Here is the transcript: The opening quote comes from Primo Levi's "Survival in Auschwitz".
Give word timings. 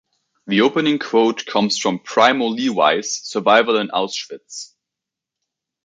The 0.47 0.61
opening 0.61 0.97
quote 0.97 1.45
comes 1.45 1.77
from 1.77 1.99
Primo 1.99 2.47
Levi's 2.47 3.19
"Survival 3.23 3.77
in 3.77 3.89
Auschwitz". 3.89 4.71